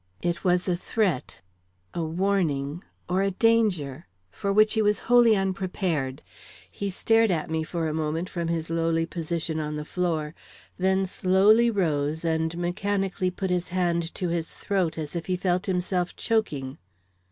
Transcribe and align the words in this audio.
It 0.23 0.43
was 0.43 0.67
a 0.67 0.75
threat, 0.75 1.41
a 1.93 2.01
warning, 2.03 2.83
or 3.07 3.21
a 3.21 3.29
danger 3.29 4.07
for 4.31 4.51
which 4.51 4.73
he 4.73 4.81
was 4.81 4.97
wholly 5.05 5.35
unprepared. 5.35 6.23
He 6.71 6.89
stared 6.89 7.29
at 7.29 7.51
me 7.51 7.61
for 7.61 7.87
a 7.87 7.93
moment 7.93 8.27
from 8.27 8.47
his 8.47 8.71
lowly 8.71 9.05
position 9.05 9.59
on 9.59 9.75
the 9.75 9.85
floor, 9.85 10.33
then 10.75 11.05
slowly 11.05 11.69
rose 11.69 12.25
and 12.25 12.57
mechanically 12.57 13.29
put 13.29 13.51
his 13.51 13.67
hand 13.67 14.15
to 14.15 14.29
his 14.29 14.55
throat, 14.55 14.97
as 14.97 15.15
if 15.15 15.27
he 15.27 15.35
felt 15.37 15.67
himself 15.67 16.15
choking. 16.15 16.79